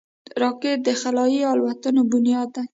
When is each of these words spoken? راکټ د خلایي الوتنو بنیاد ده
راکټ 0.41 0.77
د 0.85 0.87
خلایي 1.01 1.41
الوتنو 1.51 2.01
بنیاد 2.11 2.49
ده 2.55 2.63